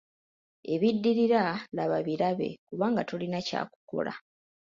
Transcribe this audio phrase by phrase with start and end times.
[0.73, 1.41] Ebiddirira
[1.75, 4.13] laba birabe kubanga tolina kya kukola.